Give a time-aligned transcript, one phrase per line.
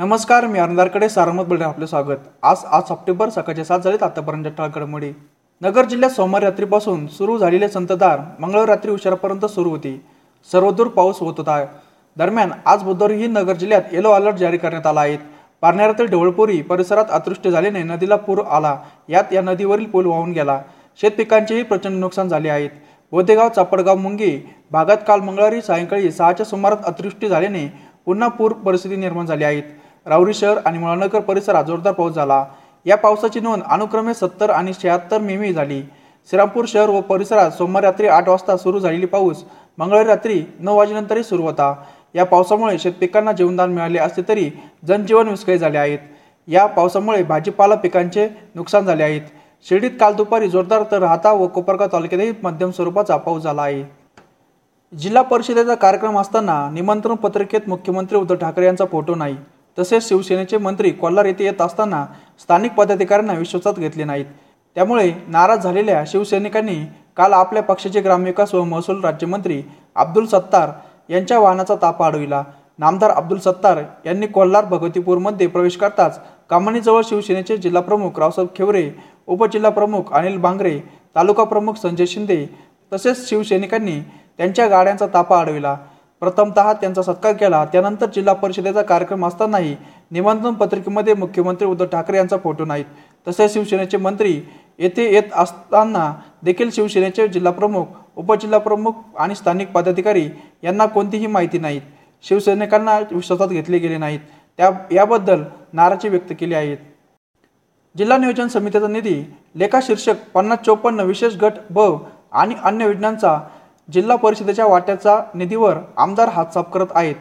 [0.00, 2.18] नमस्कार मी अर्धारकडे सारमत बोलणे आपले स्वागत.
[2.42, 5.10] आज आज सप्टेंबर सकाळचे सात झालेत आतापर्यंत ठळक घडामोडी.
[5.62, 9.92] नगर जिल्ह्यात सोमवार रात्रीपासून सुरू झालेले संततधार मंगळवार रात्री उशिरापर्यंत सुरू होती.
[10.48, 11.64] सर्वदूर पाऊस होत होता.
[12.16, 15.16] दरम्यान आज बुधवारीही नगर जिल्ह्यात येलो अलर्ट जारी करण्यात आला आहे.
[15.62, 18.76] पारनेरातील ढवळपुरी परिसरात अतृष्टी झाल्याने नदीला पूर आला.
[19.08, 20.60] यात या नदीवरील पूल वाहून गेला.
[21.00, 22.70] शेत पिकांचेही प्रचंड नुकसान झाले आहेत
[23.12, 24.36] वोदेगाव चापडगाव मुंगी
[24.70, 27.66] भागात काल मंगळवारी सायंकाळी सहाच्या सुमारात अतिवृष्टी झाल्याने
[28.06, 29.62] पुन्हा पूर परिस्थिती निर्माण झाली आहेत
[30.06, 32.44] राऊरी शहर आणि मुळानगर परिसरात जोरदार पाऊस झाला.
[32.86, 35.82] या पावसाची नोंद अनुक्रमे सत्तर आणि शहात्तर मिमी झाली.
[36.28, 39.44] श्रीरामपूर शहर व परिसरात सोमवार रात्री आठ वाजता सुरू झालेली पाऊस
[39.78, 41.74] मंगळवारी रात्री नऊ वाजेनंतरही सुरू होता.
[42.14, 44.50] या पावसामुळे शेतपिकांना जीवनदान मिळाले असले तरी
[44.88, 45.98] जनजीवन विस्कळीत झाले आहेत.
[46.46, 49.20] या पावसामुळे भाजीपाला पिकांचे नुकसान झाले आहेत.
[49.68, 53.84] शिर्डीत काल दुपारी जोरदार तर राहता व कोपरगाव तालुक्यातही मध्यम स्वरूपाचा पाऊस झाला आहे.
[54.96, 59.36] जिल्हा परिषदेचा कार्यक्रम असताना निमंत्रण पत्रिकेत मुख्यमंत्री उद्धव ठाकरे यांचा फोटो नाही.
[59.78, 62.04] तसेच शिवसेनेचे मंत्री कोल्हार येथे येत असताना
[62.40, 64.26] स्थानिक पदाधिकाऱ्यांना विश्वासात घेतले नाहीत.
[64.76, 66.76] त्यामुळे नाराज झालेल्या शिवसैनिकांनी
[67.16, 69.62] काल आपल्या पक्षाचे ग्रामविकास व महसूल राज्यमंत्री
[69.96, 70.70] अब्दुल सत्तार
[71.08, 72.42] यांच्या वाहनाचा तापा अडविला.
[72.78, 78.90] नामदार अब्दुल सत्तार यांनी कोल्हार भगवतीपूरमध्ये प्रवेश करताच कामानीजवळ शिवसेनेचे जिल्हाप्रमुख रावसाहेब खेवरे
[79.26, 80.78] उपजिल्हाप्रमुख अनिल बांगरे
[81.16, 82.44] तालुका प्रमुख संजय शिंदे
[82.92, 84.00] तसेच शिवसैनिकांनी
[84.38, 85.76] त्यांच्या गाड्यांचा तापा अडविला.
[86.22, 87.64] प्रथमतः त्यांचा सत्कार केला.
[87.64, 89.74] त्यानंतर जिल्हा परिषदेचा कार्यक्रम असतानाही
[90.10, 92.84] निमंत्रण पत्रिकेमध्ये मुख्यमंत्री उद्धव ठाकरे यांचा फोटो नाहीत.
[93.28, 94.40] तसेच शिवसेनेचे मंत्री
[94.78, 96.12] येथे येत असताना
[96.42, 100.28] देखील शिवसेनेचे जिल्हाप्रमुख उपजिल्हाप्रमुख आणि स्थानिक पदाधिकारी
[100.64, 101.80] यांना कोणतीही माहिती नाहीत.
[102.24, 104.20] शिवसैनिकांना विश्वासात घेतले गेले नाहीत.
[104.58, 106.78] त्या याबद्दल नाराजी व्यक्त केली आहेत
[107.94, 109.22] जिल्हा नियोजन समितीचा निधी
[109.56, 111.80] लेखा शीर्षक पन्नास चोपन्न विशेष गट ब
[112.32, 113.38] आणि अन्य योजनांचा
[113.92, 117.14] जिल्हा परिषदेच्या वाट्याचा निधीवर आमदार हात साफ करत आहेत.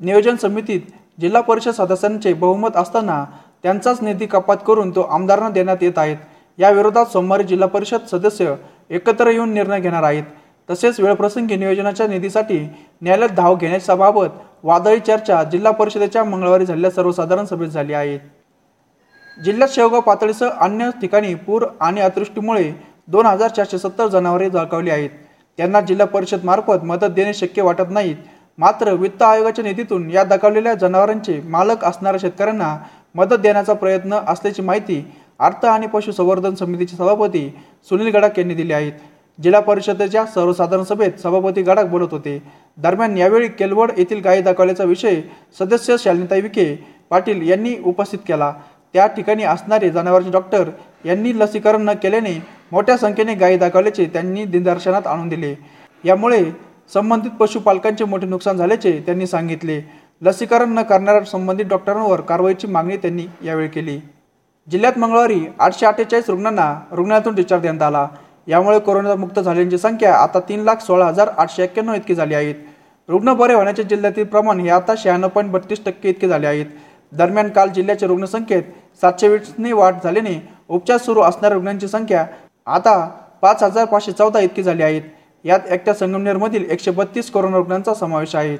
[0.00, 0.80] नियोजन समितीत
[1.20, 3.24] जिल्हा परिषद सदस्यांचे बहुमत असताना
[3.62, 6.16] त्यांचाच निधी कपात करून तो आमदारांना देण्यात येत आहेत.
[6.58, 8.54] या विरोधात सोमवारी जिल्हा परिषद सदस्य
[8.90, 10.24] एकत्र येऊन निर्णय घेणार आहेत.
[10.68, 12.58] तसेच वेळप्रसंगी नियोजनाच्या निधीसाठी
[13.02, 14.28] न्यायालयात धाव घेण्याच्याबाबत
[14.62, 18.18] वादळी चर्चा जिल्हा परिषदेच्या मंगळवारी झालेल्या सर्वसाधारण सभेत झाली आहे.
[19.44, 22.72] जिल्ह्यात शेवगाव पातळीसह अन्य ठिकाणी पूर आणि अतिवृष्टीमुळे
[23.08, 25.10] दोन हजार चारशे सत्तर जनावरे जळकावली आहेत.
[25.58, 28.16] त्यांना जिल्हा परिषद मार्फत मदत देणे शक्य वाटत नाहीत
[28.58, 32.76] मात्र वित्त आयोगाच्या निधीतून या दगावलेल्या जनावरांचे मालक असणाऱ्या शेतकऱ्यांना
[33.14, 35.04] मदत देण्याचा प्रयत्न असल्याची माहिती
[35.40, 37.48] अर्थ आणि पशुसंवर्धन समितीचे सभापती
[37.90, 38.92] सुनील गडाख यांनी दिली आहेत
[39.38, 42.38] जिल्हा परिषदेच्या सर्वसाधारण सभेत सभापती गडाख बोलत होते.
[42.78, 45.20] दरम्यान यावेळी केलवड येथील गायी दाखवल्याचा विषय
[45.58, 46.74] सदस्य शालिनीताई विखे
[47.10, 48.52] पाटील यांनी उपस्थित केला.
[48.94, 50.68] त्या ठिकाणी असणारे जनावरांचे डॉक्टर
[51.04, 52.32] यांनी लसीकरण न केल्याने
[52.76, 55.54] मोठ्या संख्येने गायी दाखवल्याचे त्यांनी निदर्शनात आणून दिले.
[56.04, 56.42] यामुळे
[56.94, 59.80] संबंधित पशुपालकांचे मोठे नुकसान झाल्याचे त्यांनी सांगितले.
[60.22, 63.98] लसीकरण न करणाऱ्या संबंधित डॉक्टरांवर कारवाईची मागणी त्यांनी यावेळी केली.
[64.68, 68.06] जिल्ह्यात मंगळवारी आठशे अठ्ठेचाळीस रुग्णांना रुग्णालयातून डिस्चार्ज देण्यात आला.
[68.48, 72.54] यामुळे कोरोनामुक्त झालेल्यांची संख्या आता तीन लाख सोळा हजार आठशे एक्क्याण्णव इतकी झाली आहेत.
[73.08, 76.66] रुग्ण बरे होण्याचे जिल्ह्यातील प्रमाण हे आता शहाण्णव पॉईंट बत्तीस टक्के इतके झाले आहेत.
[77.12, 78.62] दरम्यान काल जिल्ह्याच्या रुग्णसंख्येत
[79.02, 82.26] सातशे वीसने वाढ झाल्याने उपचार सुरू असणाऱ्या रुग्णांची संख्या
[82.66, 83.06] आता
[83.42, 85.02] पाच हजार पाचशे चौदा इतकी झाली आहेत.
[85.44, 88.58] यात एकट्या संगमनेरमधील एकशे बत्तीस कोरोना रुग्णांचा समावेश आहे.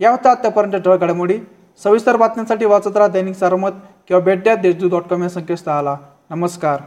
[0.00, 1.38] या होता आतापर्यंत ठळक घडामोडी.
[1.84, 3.70] सविस्तर बातम्यांसाठी वाचत राहा दैनिक सारमत
[4.08, 5.96] किंवा भेट द्या देशदूत डॉट कॉम या संकेतस्थळाला.
[6.30, 6.80] नमस्कार.